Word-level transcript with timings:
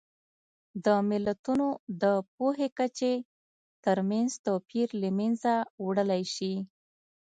د 0.85 0.87
ملتونو 1.09 1.67
د 2.01 2.03
پوهې 2.35 2.67
کچې 2.77 3.13
ترمنځ 3.85 4.29
توپیر 4.45 4.87
له 5.01 5.09
منځه 5.17 5.53
وړلی 5.85 6.23
شي. 6.35 6.53